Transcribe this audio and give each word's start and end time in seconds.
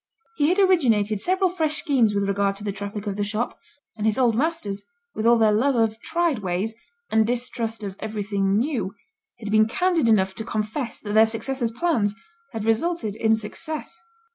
He 0.37 0.49
had 0.49 0.57
originated 0.57 1.19
several 1.21 1.51
fresh 1.51 1.75
schemes 1.77 2.15
with 2.15 2.23
regard 2.23 2.55
to 2.55 2.63
the 2.63 2.71
traffic 2.71 3.05
of 3.05 3.17
the 3.17 3.23
shop; 3.23 3.59
and 3.95 4.07
his 4.07 4.17
old 4.17 4.35
masters, 4.35 4.83
with 5.13 5.27
all 5.27 5.37
their 5.37 5.51
love 5.51 5.75
of 5.75 5.99
tried 6.01 6.39
ways, 6.39 6.73
and 7.11 7.27
distrust 7.27 7.83
of 7.83 7.95
everything 7.99 8.57
new, 8.57 8.95
had 9.37 9.51
been 9.51 9.67
candid 9.67 10.09
enough 10.09 10.33
to 10.33 10.43
confess 10.43 10.99
that 10.99 11.13
their 11.13 11.27
successors' 11.27 11.69
plans 11.69 12.15
had 12.51 12.65
resulted 12.65 13.15
in 13.15 13.35
success. 13.35 14.01